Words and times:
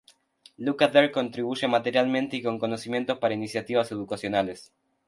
Lukather 0.57 1.11
contribuye 1.11 1.67
materialmente 1.67 2.35
y 2.35 2.41
con 2.41 2.57
conocimientos 2.57 3.19
para 3.19 3.35
iniciativas 3.35 3.91
educacionales. 3.91 4.71